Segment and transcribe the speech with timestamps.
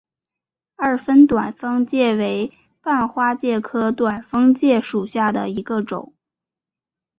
[0.77, 2.51] 二分短蜂介为
[2.81, 6.15] 半花介科短蜂介属下的一个种。